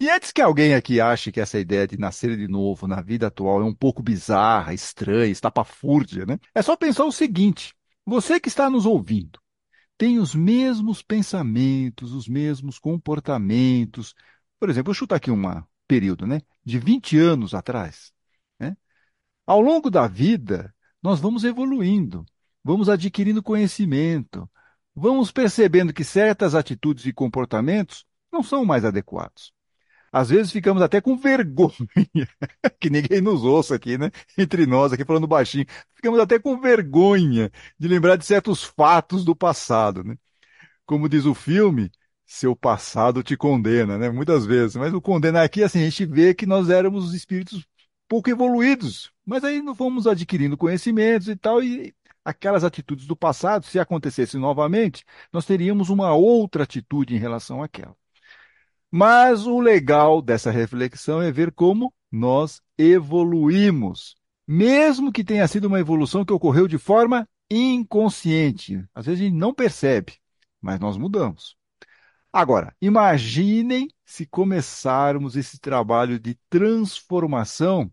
E 0.00 0.08
antes 0.08 0.30
que 0.30 0.40
alguém 0.40 0.74
aqui 0.74 1.00
ache 1.00 1.32
que 1.32 1.40
essa 1.40 1.58
ideia 1.58 1.86
de 1.86 1.98
nascer 1.98 2.36
de 2.36 2.46
novo 2.46 2.86
na 2.86 3.00
vida 3.00 3.26
atual 3.26 3.62
é 3.62 3.64
um 3.64 3.74
pouco 3.74 4.00
bizarra, 4.00 4.72
estranha, 4.72 5.30
estapafúrdia, 5.30 6.24
né? 6.24 6.38
É 6.54 6.62
só 6.62 6.76
pensar 6.76 7.04
o 7.04 7.10
seguinte, 7.10 7.74
você 8.06 8.38
que 8.38 8.48
está 8.48 8.70
nos 8.70 8.86
ouvindo, 8.86 9.40
tem 9.98 10.18
os 10.20 10.34
mesmos 10.34 11.02
pensamentos, 11.02 12.12
os 12.12 12.28
mesmos 12.28 12.78
comportamentos. 12.78 14.14
Por 14.60 14.70
exemplo, 14.70 14.86
vou 14.86 14.94
chutar 14.94 15.16
aqui 15.16 15.30
um 15.32 15.42
período, 15.88 16.26
né? 16.26 16.42
De 16.64 16.78
20 16.78 17.18
anos 17.18 17.52
atrás. 17.52 18.12
Né? 18.58 18.76
Ao 19.46 19.60
longo 19.60 19.90
da 19.90 20.06
vida, 20.06 20.72
nós 21.02 21.18
vamos 21.20 21.42
evoluindo, 21.44 22.24
vamos 22.62 22.88
adquirindo 22.88 23.42
conhecimento, 23.42 24.48
vamos 24.94 25.32
percebendo 25.32 25.92
que 25.92 26.04
certas 26.04 26.54
atitudes 26.54 27.04
e 27.06 27.12
comportamentos 27.12 28.06
não 28.32 28.42
são 28.44 28.64
mais 28.64 28.84
adequados. 28.84 29.52
Às 30.12 30.30
vezes 30.30 30.52
ficamos 30.52 30.82
até 30.82 31.00
com 31.00 31.16
vergonha, 31.16 31.72
que 32.80 32.90
ninguém 32.90 33.20
nos 33.20 33.44
ouça 33.44 33.74
aqui, 33.74 33.98
né? 33.98 34.10
Entre 34.36 34.66
nós, 34.66 34.92
aqui 34.92 35.04
falando 35.04 35.26
baixinho. 35.26 35.66
Ficamos 35.94 36.18
até 36.20 36.38
com 36.38 36.60
vergonha 36.60 37.50
de 37.78 37.88
lembrar 37.88 38.16
de 38.16 38.24
certos 38.24 38.64
fatos 38.64 39.24
do 39.24 39.36
passado, 39.36 40.04
né? 40.04 40.16
Como 40.86 41.08
diz 41.08 41.26
o 41.26 41.34
filme, 41.34 41.90
seu 42.26 42.56
passado 42.56 43.22
te 43.22 43.36
condena, 43.36 43.98
né? 43.98 44.10
Muitas 44.10 44.46
vezes. 44.46 44.76
Mas 44.76 44.92
o 44.94 45.00
condenar 45.00 45.44
aqui, 45.44 45.62
assim, 45.62 45.80
a 45.80 45.84
gente 45.84 46.06
vê 46.06 46.34
que 46.34 46.46
nós 46.46 46.70
éramos 46.70 47.14
espíritos 47.14 47.66
pouco 48.08 48.30
evoluídos. 48.30 49.12
Mas 49.24 49.44
aí 49.44 49.62
nós 49.62 49.76
fomos 49.76 50.06
adquirindo 50.06 50.56
conhecimentos 50.56 51.28
e 51.28 51.36
tal, 51.36 51.62
e 51.62 51.94
aquelas 52.24 52.64
atitudes 52.64 53.06
do 53.06 53.16
passado, 53.16 53.64
se 53.66 53.78
acontecesse 53.78 54.36
novamente, 54.38 55.04
nós 55.32 55.46
teríamos 55.46 55.88
uma 55.90 56.14
outra 56.14 56.64
atitude 56.64 57.14
em 57.14 57.18
relação 57.18 57.62
àquela. 57.62 57.96
Mas 58.90 59.46
o 59.46 59.60
legal 59.60 60.22
dessa 60.22 60.50
reflexão 60.50 61.20
é 61.20 61.30
ver 61.30 61.52
como 61.52 61.92
nós 62.10 62.62
evoluímos, 62.76 64.16
mesmo 64.46 65.12
que 65.12 65.22
tenha 65.22 65.46
sido 65.46 65.66
uma 65.66 65.80
evolução 65.80 66.24
que 66.24 66.32
ocorreu 66.32 66.66
de 66.66 66.78
forma 66.78 67.28
inconsciente. 67.50 68.82
Às 68.94 69.06
vezes 69.06 69.20
a 69.20 69.24
gente 69.24 69.36
não 69.36 69.52
percebe, 69.52 70.14
mas 70.60 70.80
nós 70.80 70.96
mudamos. 70.96 71.56
Agora, 72.32 72.74
imaginem 72.80 73.88
se 74.04 74.26
começarmos 74.26 75.36
esse 75.36 75.58
trabalho 75.58 76.18
de 76.18 76.38
transformação, 76.48 77.90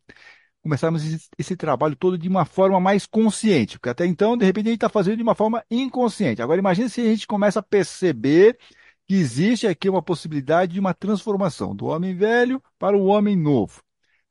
começarmos 0.62 1.06
esse, 1.06 1.30
esse, 1.38 1.56
trabalho 1.56 1.96
todo 1.96 2.18
de 2.18 2.28
uma 2.28 2.46
forma 2.46 2.80
mais 2.80 3.06
consciente, 3.06 3.78
porque 3.78 3.90
até 3.90 4.06
então, 4.06 4.38
de 4.38 4.46
repente, 4.46 4.68
a 4.68 4.70
gente 4.70 4.78
está 4.78 4.90
fazendo 4.90 5.18
de 5.18 5.24
uma 5.24 5.36
forma 5.36 5.64
inconsciente. 5.70 6.42
Agora, 6.42 6.60
imagine 6.60 6.90
se 6.90 7.02
a 7.02 7.06
gente 7.06 7.28
começa 7.28 7.60
a 7.60 7.64
perceber 7.64 8.58
que 9.08 9.16
existe 9.16 9.68
aqui 9.68 9.90
uma 9.90 10.02
possibilidade 10.02 10.74
de 10.74 10.80
uma 10.80 10.94
transformação 10.94 11.76
do 11.76 11.86
homem 11.86 12.16
velho 12.16 12.62
para 12.80 12.98
o 12.98 13.06
homem 13.06 13.36
novo. 13.36 13.86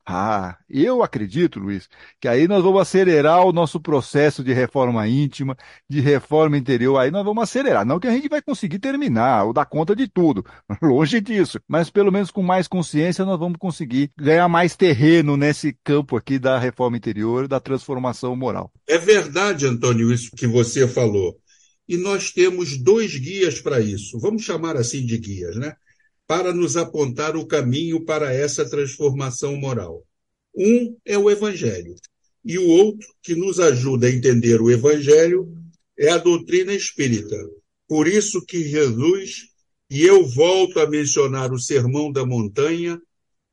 Ah, 0.07 0.59
eu 0.69 1.01
acredito, 1.01 1.59
Luiz, 1.59 1.89
que 2.21 2.27
aí 2.27 2.47
nós 2.47 2.63
vamos 2.63 2.79
acelerar 2.79 3.43
o 3.43 3.51
nosso 3.51 3.79
processo 3.79 4.43
de 4.43 4.53
reforma 4.53 5.07
íntima, 5.07 5.57
de 5.89 5.99
reforma 5.99 6.55
interior. 6.55 6.99
Aí 6.99 7.09
nós 7.09 7.25
vamos 7.25 7.41
acelerar. 7.41 7.83
Não 7.83 7.99
que 7.99 8.07
a 8.07 8.11
gente 8.11 8.29
vai 8.29 8.39
conseguir 8.39 8.77
terminar 8.77 9.45
ou 9.45 9.53
dar 9.53 9.65
conta 9.65 9.95
de 9.95 10.07
tudo, 10.07 10.45
longe 10.79 11.19
disso. 11.19 11.59
Mas 11.67 11.89
pelo 11.89 12.11
menos 12.11 12.29
com 12.29 12.43
mais 12.43 12.67
consciência 12.67 13.25
nós 13.25 13.39
vamos 13.39 13.57
conseguir 13.57 14.11
ganhar 14.15 14.47
mais 14.47 14.75
terreno 14.75 15.35
nesse 15.35 15.75
campo 15.83 16.15
aqui 16.15 16.37
da 16.37 16.59
reforma 16.59 16.97
interior, 16.97 17.47
da 17.47 17.59
transformação 17.59 18.35
moral. 18.35 18.71
É 18.87 18.99
verdade, 18.99 19.65
Antônio, 19.65 20.13
isso 20.13 20.29
que 20.35 20.45
você 20.45 20.87
falou. 20.87 21.35
E 21.87 21.97
nós 21.97 22.31
temos 22.31 22.77
dois 22.77 23.15
guias 23.15 23.61
para 23.61 23.79
isso, 23.79 24.19
vamos 24.19 24.43
chamar 24.43 24.75
assim 24.75 25.05
de 25.05 25.17
guias, 25.17 25.55
né? 25.55 25.75
Para 26.27 26.53
nos 26.53 26.75
apontar 26.75 27.35
o 27.35 27.45
caminho 27.45 28.03
para 28.03 28.33
essa 28.33 28.67
transformação 28.67 29.55
moral. 29.55 30.03
Um 30.55 30.97
é 31.05 31.17
o 31.17 31.29
Evangelho, 31.29 31.95
e 32.43 32.57
o 32.57 32.67
outro, 32.67 33.07
que 33.21 33.35
nos 33.35 33.59
ajuda 33.59 34.07
a 34.07 34.11
entender 34.11 34.61
o 34.61 34.71
Evangelho, 34.71 35.51
é 35.97 36.09
a 36.09 36.17
doutrina 36.17 36.73
espírita. 36.73 37.37
Por 37.87 38.07
isso 38.07 38.43
que 38.45 38.63
Jesus, 38.67 39.47
e 39.89 40.03
eu 40.03 40.25
volto 40.25 40.79
a 40.79 40.89
mencionar 40.89 41.51
o 41.51 41.59
Sermão 41.59 42.11
da 42.11 42.25
Montanha, 42.25 42.99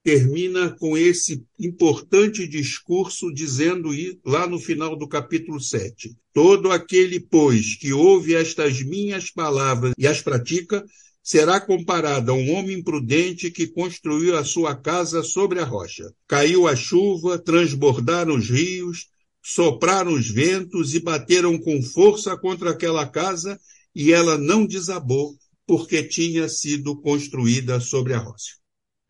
termina 0.03 0.71
com 0.79 0.97
esse 0.97 1.45
importante 1.59 2.47
discurso, 2.47 3.33
dizendo 3.33 3.91
lá 4.25 4.47
no 4.47 4.59
final 4.59 4.97
do 4.97 5.07
capítulo 5.07 5.61
7: 5.61 6.17
Todo 6.33 6.71
aquele, 6.71 7.21
pois, 7.21 7.77
que 7.77 7.93
ouve 7.93 8.35
estas 8.35 8.83
minhas 8.83 9.31
palavras 9.31 9.93
e 9.97 10.07
as 10.07 10.21
pratica, 10.21 10.85
será 11.23 11.61
comparado 11.61 12.33
a 12.33 12.35
um 12.35 12.53
homem 12.53 12.83
prudente 12.83 13.51
que 13.51 13.69
construiu 13.69 14.37
a 14.37 14.45
sua 14.45 14.75
casa 14.75 15.23
sobre 15.23 15.61
a 15.61 15.65
rocha. 15.65 16.13
Caiu 16.27 16.67
a 16.67 16.75
chuva, 16.75 17.39
transbordaram 17.39 18.35
os 18.35 18.51
rios, 18.51 19.07
sopraram 19.41 20.15
os 20.15 20.29
ventos 20.29 20.95
e 20.95 21.01
bateram 21.01 21.57
com 21.59 21.81
força 21.83 22.37
contra 22.37 22.71
aquela 22.71 23.07
casa, 23.07 23.59
e 23.95 24.13
ela 24.13 24.37
não 24.37 24.67
desabou, 24.67 25.37
porque 25.67 26.03
tinha 26.03 26.49
sido 26.49 27.01
construída 27.01 27.79
sobre 27.79 28.15
a 28.15 28.19
rocha. 28.19 28.62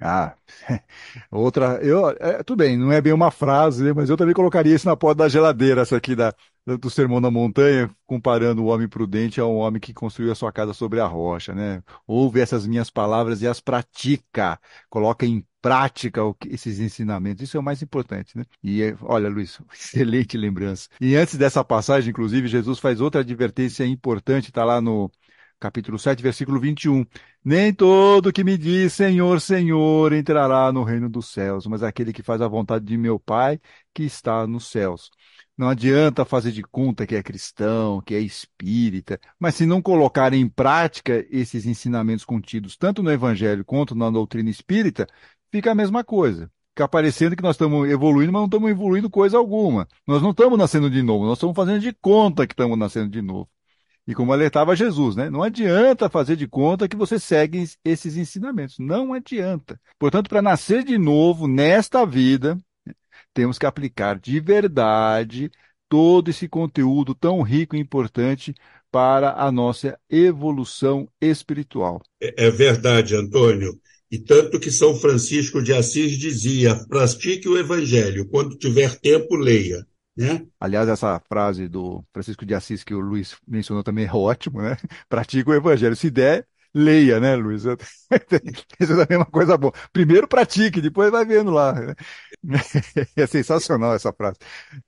Ah, 0.04 0.34
outra. 1.30 1.78
Eu, 1.82 2.08
é, 2.10 2.42
tudo 2.42 2.58
bem, 2.58 2.76
não 2.76 2.90
é 2.90 3.00
bem 3.00 3.12
uma 3.12 3.30
frase, 3.30 3.92
mas 3.94 4.10
eu 4.10 4.16
também 4.16 4.34
colocaria 4.34 4.74
isso 4.74 4.86
na 4.88 4.96
porta 4.96 5.18
da 5.24 5.28
geladeira, 5.28 5.82
essa 5.82 5.96
aqui 5.96 6.16
da, 6.16 6.34
do 6.66 6.90
Sermão 6.90 7.20
da 7.20 7.30
Montanha, 7.30 7.88
comparando 8.04 8.62
o 8.64 8.66
homem 8.66 8.88
prudente 8.88 9.40
ao 9.40 9.54
homem 9.54 9.80
que 9.80 9.94
construiu 9.94 10.32
a 10.32 10.34
sua 10.34 10.50
casa 10.50 10.72
sobre 10.72 10.98
a 10.98 11.06
rocha, 11.06 11.54
né? 11.54 11.82
Ouve 12.06 12.40
essas 12.40 12.66
minhas 12.66 12.90
palavras 12.90 13.42
e 13.42 13.46
as 13.46 13.60
pratica, 13.60 14.58
coloca 14.90 15.24
em 15.24 15.46
prática 15.60 16.20
esses 16.48 16.80
ensinamentos. 16.80 17.44
Isso 17.44 17.56
é 17.56 17.60
o 17.60 17.62
mais 17.62 17.80
importante, 17.80 18.36
né? 18.36 18.44
E 18.62 18.94
olha, 19.02 19.28
Luiz, 19.28 19.60
excelente 19.72 20.36
lembrança. 20.36 20.88
E 21.00 21.14
antes 21.14 21.36
dessa 21.36 21.62
passagem, 21.64 22.10
inclusive, 22.10 22.48
Jesus 22.48 22.80
faz 22.80 23.00
outra 23.00 23.20
advertência 23.20 23.86
importante, 23.86 24.48
está 24.48 24.64
lá 24.64 24.80
no 24.80 25.08
capítulo 25.62 25.96
7, 25.96 26.20
versículo 26.20 26.58
21. 26.58 27.06
Nem 27.44 27.72
todo 27.72 28.32
que 28.32 28.42
me 28.42 28.58
diz 28.58 28.92
Senhor, 28.92 29.40
Senhor 29.40 30.12
entrará 30.12 30.72
no 30.72 30.82
reino 30.82 31.08
dos 31.08 31.28
céus, 31.28 31.66
mas 31.66 31.84
aquele 31.84 32.12
que 32.12 32.22
faz 32.22 32.40
a 32.40 32.48
vontade 32.48 32.84
de 32.84 32.96
meu 32.98 33.18
Pai 33.20 33.60
que 33.94 34.02
está 34.02 34.44
nos 34.44 34.66
céus. 34.66 35.10
Não 35.56 35.68
adianta 35.68 36.24
fazer 36.24 36.50
de 36.50 36.62
conta 36.62 37.06
que 37.06 37.14
é 37.14 37.22
cristão, 37.22 38.00
que 38.00 38.14
é 38.14 38.20
espírita, 38.20 39.20
mas 39.38 39.54
se 39.54 39.64
não 39.64 39.80
colocar 39.80 40.32
em 40.32 40.48
prática 40.48 41.24
esses 41.30 41.64
ensinamentos 41.64 42.24
contidos 42.24 42.76
tanto 42.76 43.00
no 43.02 43.12
Evangelho 43.12 43.64
quanto 43.64 43.94
na 43.94 44.10
doutrina 44.10 44.50
espírita, 44.50 45.06
fica 45.52 45.70
a 45.70 45.74
mesma 45.76 46.02
coisa. 46.02 46.50
Fica 46.70 46.88
parecendo 46.88 47.36
que 47.36 47.42
nós 47.42 47.54
estamos 47.54 47.88
evoluindo, 47.88 48.32
mas 48.32 48.40
não 48.40 48.46
estamos 48.46 48.70
evoluindo 48.70 49.08
coisa 49.10 49.36
alguma. 49.38 49.86
Nós 50.06 50.22
não 50.22 50.30
estamos 50.30 50.58
nascendo 50.58 50.90
de 50.90 51.02
novo, 51.02 51.24
nós 51.26 51.38
estamos 51.38 51.54
fazendo 51.54 51.80
de 51.80 51.92
conta 51.92 52.46
que 52.46 52.54
estamos 52.54 52.78
nascendo 52.78 53.10
de 53.10 53.22
novo. 53.22 53.48
E 54.06 54.14
como 54.14 54.32
alertava 54.32 54.74
Jesus, 54.74 55.14
né? 55.14 55.30
Não 55.30 55.42
adianta 55.42 56.08
fazer 56.08 56.34
de 56.36 56.48
conta 56.48 56.88
que 56.88 56.96
você 56.96 57.20
segue 57.20 57.64
esses 57.84 58.16
ensinamentos. 58.16 58.78
Não 58.78 59.12
adianta. 59.12 59.80
Portanto, 59.98 60.28
para 60.28 60.42
nascer 60.42 60.82
de 60.82 60.98
novo 60.98 61.46
nesta 61.46 62.04
vida, 62.04 62.58
temos 63.32 63.58
que 63.58 63.66
aplicar 63.66 64.18
de 64.18 64.40
verdade 64.40 65.50
todo 65.88 66.30
esse 66.30 66.48
conteúdo 66.48 67.14
tão 67.14 67.42
rico 67.42 67.76
e 67.76 67.78
importante 67.78 68.54
para 68.90 69.34
a 69.34 69.52
nossa 69.52 69.98
evolução 70.10 71.08
espiritual. 71.20 72.02
É, 72.20 72.46
é 72.46 72.50
verdade, 72.50 73.14
Antônio. 73.14 73.80
E 74.10 74.18
tanto 74.18 74.60
que 74.60 74.70
São 74.70 74.94
Francisco 74.94 75.62
de 75.62 75.72
Assis 75.72 76.18
dizia: 76.18 76.74
pratique 76.88 77.48
o 77.48 77.56
evangelho, 77.56 78.28
quando 78.28 78.58
tiver 78.58 78.98
tempo, 79.00 79.36
leia. 79.36 79.86
Né? 80.16 80.46
Aliás, 80.60 80.88
essa 80.88 81.20
frase 81.28 81.68
do 81.68 82.04
Francisco 82.12 82.44
de 82.44 82.54
Assis 82.54 82.84
que 82.84 82.94
o 82.94 83.00
Luiz 83.00 83.36
mencionou 83.46 83.82
também 83.82 84.06
é 84.06 84.12
ótimo, 84.12 84.60
né? 84.60 84.76
Pratica 85.08 85.50
o 85.50 85.54
evangelho. 85.54 85.96
Se 85.96 86.10
der, 86.10 86.46
leia, 86.74 87.20
né, 87.20 87.36
Luiz? 87.36 87.62
Isso 88.80 88.92
é 89.08 89.16
uma 89.16 89.26
coisa 89.26 89.56
boa. 89.56 89.72
Primeiro 89.92 90.26
pratique, 90.26 90.80
depois 90.80 91.10
vai 91.10 91.24
vendo 91.24 91.50
lá. 91.50 91.72
Né? 91.72 91.94
É 93.14 93.26
sensacional 93.26 93.94
essa 93.94 94.12
frase. 94.12 94.38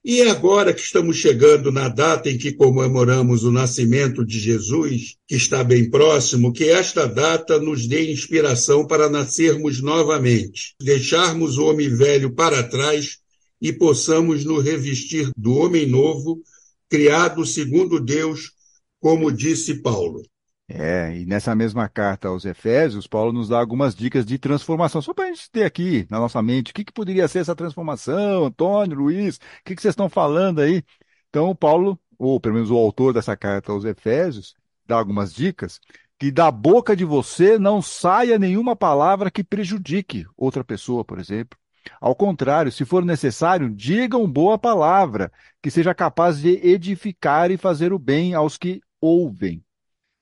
E 0.05 0.23
agora 0.23 0.73
que 0.73 0.81
estamos 0.81 1.17
chegando 1.17 1.71
na 1.71 1.89
data 1.89 2.29
em 2.29 2.37
que 2.37 2.53
comemoramos 2.53 3.45
o 3.45 3.51
nascimento 3.51 4.25
de 4.25 4.39
Jesus, 4.39 5.17
que 5.27 5.37
está 5.37 5.63
bem 5.63 5.89
próximo, 5.89 6.53
que 6.53 6.69
esta 6.69 7.07
data 7.07 7.61
nos 7.61 7.87
dê 7.87 8.11
inspiração 8.11 8.87
para 8.87 9.09
nascermos 9.09 9.81
novamente, 9.81 10.75
deixarmos 10.83 11.57
o 11.57 11.67
homem 11.67 11.89
velho 11.89 12.35
para 12.35 12.63
trás 12.63 13.19
e 13.61 13.73
possamos 13.73 14.45
nos 14.45 14.65
revestir 14.65 15.31
do 15.37 15.55
homem 15.57 15.87
novo, 15.87 16.41
criado 16.89 17.45
segundo 17.47 18.01
Deus, 18.01 18.53
como 19.01 19.33
disse 19.33 19.83
Paulo. 19.83 20.23
É, 20.67 21.15
e 21.19 21.27
nessa 21.27 21.55
mesma 21.55 21.89
carta 21.89 22.29
aos 22.29 22.47
Efésios, 22.47 23.07
Paulo 23.07 23.33
nos 23.33 23.49
dá 23.49 23.59
algumas 23.59 23.95
dicas 23.95 24.25
de 24.25 24.39
transformação, 24.39 25.03
só 25.03 25.13
para 25.13 25.27
a 25.27 25.29
gente 25.29 25.51
ter 25.51 25.65
aqui 25.65 26.07
na 26.09 26.19
nossa 26.19 26.43
mente 26.43 26.71
o 26.71 26.75
que, 26.75 26.85
que 26.85 26.93
poderia 26.93 27.29
ser 27.29 27.41
essa 27.41 27.55
transformação, 27.55 28.47
Antônio, 28.47 28.97
Luiz, 28.97 29.37
o 29.37 29.41
que, 29.65 29.77
que 29.77 29.83
vocês 29.83 29.93
estão 29.93 30.09
falando 30.09 30.61
aí? 30.61 30.83
Então, 31.29 31.55
Paulo, 31.55 31.99
ou 32.19 32.41
pelo 32.41 32.55
menos 32.55 32.71
o 32.71 32.77
autor 32.77 33.13
dessa 33.13 33.37
carta 33.37 33.73
aos 33.73 33.85
Efésios, 33.85 34.55
dá 34.87 34.97
algumas 34.97 35.35
dicas, 35.35 35.81
que 36.19 36.31
da 36.31 36.51
boca 36.51 36.97
de 36.97 37.05
você 37.05 37.59
não 37.59 37.83
saia 37.83 38.39
nenhuma 38.39 38.75
palavra 38.75 39.31
que 39.31 39.45
prejudique 39.45 40.25
outra 40.37 40.65
pessoa, 40.65 41.05
por 41.05 41.19
exemplo. 41.19 41.59
Ao 42.01 42.15
contrário, 42.15 42.73
se 42.73 42.85
for 42.85 43.05
necessário, 43.05 43.71
digam 43.71 44.31
boa 44.31 44.59
palavra, 44.59 45.33
que 45.63 45.71
seja 45.71 45.95
capaz 45.95 46.39
de 46.39 46.61
edificar 46.67 47.51
e 47.51 47.57
fazer 47.57 47.93
o 47.93 47.99
bem 47.99 48.35
aos 48.35 48.57
que 48.57 48.81
ouvem. 49.01 49.65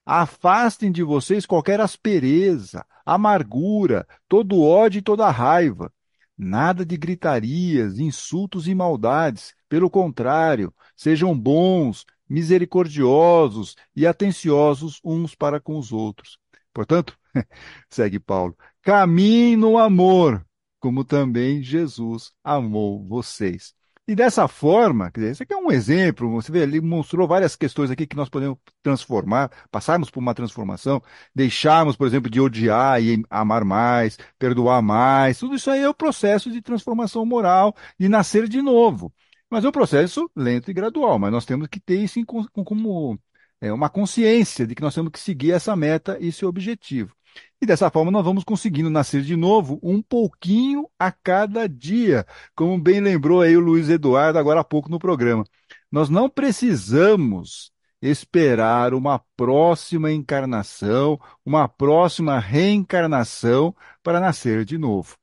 Afastem 0.04 0.90
de 0.90 1.02
vocês 1.02 1.47
qualquer 1.47 1.81
aspereza, 1.81 2.85
amargura, 3.07 4.07
todo 4.28 4.62
ódio 4.62 4.99
e 4.99 5.02
toda 5.02 5.31
raiva. 5.31 5.92
Nada 6.37 6.85
de 6.85 6.97
gritarias, 6.97 7.99
insultos 7.99 8.66
e 8.66 8.75
maldades. 8.75 9.54
Pelo 9.69 9.88
contrário, 9.88 10.75
sejam 10.97 11.38
bons, 11.38 12.04
misericordiosos 12.28 13.76
e 13.95 14.07
atenciosos 14.07 15.00
uns 15.04 15.35
para 15.35 15.61
com 15.61 15.78
os 15.78 15.92
outros. 15.92 16.38
Portanto, 16.73 17.16
segue 17.88 18.19
Paulo, 18.19 18.57
caminhe 18.83 19.57
no 19.57 19.78
amor, 19.78 20.45
como 20.82 21.04
também 21.04 21.62
Jesus 21.62 22.32
amou 22.42 23.06
vocês. 23.06 23.72
E 24.06 24.16
dessa 24.16 24.48
forma, 24.48 25.12
quer 25.12 25.20
dizer, 25.20 25.32
esse 25.32 25.42
aqui 25.44 25.54
é 25.54 25.56
um 25.56 25.70
exemplo, 25.70 26.28
você 26.28 26.50
vê, 26.50 26.58
ele 26.62 26.80
mostrou 26.80 27.26
várias 27.28 27.54
questões 27.54 27.88
aqui 27.88 28.04
que 28.04 28.16
nós 28.16 28.28
podemos 28.28 28.58
transformar, 28.82 29.48
passarmos 29.70 30.10
por 30.10 30.18
uma 30.18 30.34
transformação, 30.34 31.00
deixarmos, 31.32 31.94
por 31.94 32.04
exemplo, 32.08 32.28
de 32.28 32.40
odiar 32.40 33.00
e 33.00 33.24
amar 33.30 33.64
mais, 33.64 34.18
perdoar 34.40 34.82
mais, 34.82 35.38
tudo 35.38 35.54
isso 35.54 35.70
aí 35.70 35.82
é 35.82 35.88
o 35.88 35.94
processo 35.94 36.50
de 36.50 36.60
transformação 36.60 37.24
moral, 37.24 37.76
de 37.96 38.08
nascer 38.08 38.48
de 38.48 38.60
novo. 38.60 39.14
Mas 39.48 39.64
é 39.64 39.68
um 39.68 39.72
processo 39.72 40.28
lento 40.34 40.68
e 40.68 40.74
gradual, 40.74 41.16
mas 41.16 41.30
nós 41.30 41.44
temos 41.44 41.68
que 41.68 41.78
ter 41.78 42.02
isso 42.02 42.18
como 42.26 43.20
é, 43.60 43.72
uma 43.72 43.88
consciência 43.88 44.66
de 44.66 44.74
que 44.74 44.82
nós 44.82 44.94
temos 44.94 45.12
que 45.12 45.20
seguir 45.20 45.52
essa 45.52 45.76
meta 45.76 46.18
e 46.20 46.26
esse 46.28 46.44
objetivo. 46.44 47.14
E 47.60 47.66
dessa 47.66 47.90
forma 47.90 48.10
nós 48.10 48.24
vamos 48.24 48.44
conseguindo 48.44 48.90
nascer 48.90 49.22
de 49.22 49.36
novo 49.36 49.78
um 49.82 50.02
pouquinho 50.02 50.88
a 50.98 51.12
cada 51.12 51.68
dia, 51.68 52.26
como 52.54 52.76
bem 52.78 53.00
lembrou 53.00 53.40
aí 53.40 53.56
o 53.56 53.60
Luiz 53.60 53.88
Eduardo 53.88 54.38
agora 54.38 54.60
há 54.60 54.64
pouco 54.64 54.90
no 54.90 54.98
programa. 54.98 55.44
Nós 55.90 56.08
não 56.08 56.28
precisamos 56.28 57.72
esperar 58.00 58.94
uma 58.94 59.20
próxima 59.37 60.11
encarnação, 60.11 61.20
uma 61.44 61.68
próxima 61.68 62.38
reencarnação 62.40 63.74
para 64.02 64.18
nascer 64.18 64.64
de 64.64 64.76
novo. 64.76 65.16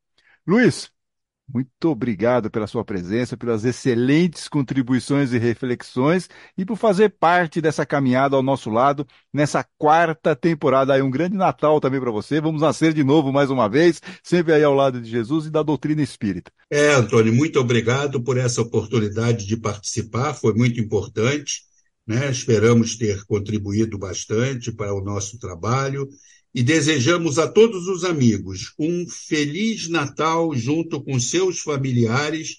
Luiz, 0.48 0.90
muito 1.54 1.90
obrigado 1.90 2.50
pela 2.52 2.68
sua 2.68 2.86
presença, 2.86 3.36
pelas 3.36 3.66
excelentes 3.66 4.48
contribuições 4.48 5.34
e 5.34 5.38
reflexões 5.38 6.30
e 6.58 6.64
por 6.64 6.78
fazer 6.78 7.10
parte 7.10 7.60
dessa 7.60 7.86
caminhada 7.86 8.36
ao 8.36 8.44
nosso 8.44 8.70
lado 8.70 9.06
nessa 9.34 9.66
quarta 9.78 10.36
temporada. 10.36 10.94
Aí 10.94 11.02
um 11.02 11.10
grande 11.10 11.36
Natal 11.36 11.80
também 11.80 12.00
para 12.00 12.12
você. 12.12 12.40
Vamos 12.40 12.62
nascer 12.62 12.94
de 12.94 13.04
novo 13.04 13.32
mais 13.32 13.50
uma 13.50 13.68
vez, 13.68 14.02
sempre 14.24 14.54
aí 14.54 14.64
ao 14.64 14.74
lado 14.74 15.02
de 15.02 15.10
Jesus 15.10 15.48
e 15.48 15.50
da 15.50 15.64
doutrina 15.64 16.02
espírita. 16.02 16.52
É, 16.70 16.94
Antônio, 16.94 17.34
muito 17.34 17.60
obrigado 17.60 18.22
por 18.22 18.38
essa 18.38 18.62
oportunidade 18.62 19.48
de 19.48 19.58
participar, 19.58 20.34
foi 20.34 20.54
muito 20.54 20.80
importante. 20.80 21.68
Né? 22.06 22.30
Esperamos 22.32 22.98
ter 22.98 23.24
contribuído 23.26 23.98
bastante 23.98 24.72
para 24.72 24.94
o 24.94 25.02
nosso 25.02 25.38
trabalho 25.40 26.08
e 26.54 26.64
desejamos 26.64 27.38
a 27.38 27.48
todos 27.48 27.88
os 27.88 28.04
amigos 28.04 28.74
um 28.80 29.06
feliz 29.08 29.88
Natal 29.88 30.56
junto 30.56 31.02
com 31.04 31.20
seus 31.20 31.60
familiares. 31.60 32.58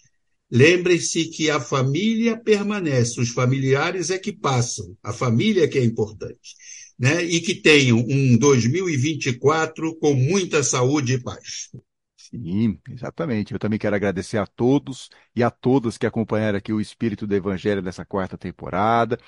Lembrem-se 0.50 1.26
que 1.26 1.50
a 1.50 1.60
família 1.60 2.36
permanece, 2.36 3.20
os 3.20 3.30
familiares 3.30 4.10
é 4.10 4.18
que 4.18 4.32
passam, 4.32 4.96
a 5.02 5.12
família 5.12 5.64
é 5.64 5.68
que 5.68 5.78
é 5.78 5.84
importante. 5.84 6.56
Né? 6.98 7.24
E 7.24 7.40
que 7.40 7.54
tenham 7.54 7.98
um 7.98 8.36
2024 8.36 9.96
com 9.96 10.12
muita 10.12 10.62
saúde 10.62 11.14
e 11.14 11.22
paz. 11.22 11.70
Sim, 12.14 12.78
exatamente. 12.88 13.52
Eu 13.52 13.58
também 13.58 13.78
quero 13.78 13.96
agradecer 13.96 14.36
a 14.36 14.46
todos 14.46 15.08
e 15.34 15.42
a 15.42 15.50
todas 15.50 15.96
que 15.96 16.06
acompanharam 16.06 16.58
aqui 16.58 16.72
o 16.72 16.80
Espírito 16.80 17.26
do 17.26 17.34
Evangelho 17.34 17.82
dessa 17.82 18.04
quarta 18.04 18.36
temporada. 18.36 19.18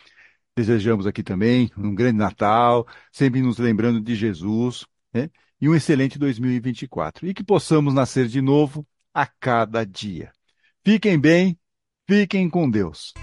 Desejamos 0.56 1.06
aqui 1.06 1.22
também 1.22 1.70
um 1.78 1.94
grande 1.94 2.18
Natal, 2.18 2.86
sempre 3.10 3.40
nos 3.40 3.58
lembrando 3.58 4.00
de 4.00 4.14
Jesus, 4.14 4.86
né? 5.12 5.30
e 5.60 5.68
um 5.68 5.74
excelente 5.74 6.18
2024. 6.18 7.26
E 7.26 7.32
que 7.32 7.42
possamos 7.42 7.94
nascer 7.94 8.26
de 8.26 8.42
novo 8.42 8.86
a 9.14 9.26
cada 9.26 9.84
dia. 9.84 10.30
Fiquem 10.84 11.18
bem, 11.18 11.58
fiquem 12.06 12.50
com 12.50 12.68
Deus. 12.68 13.14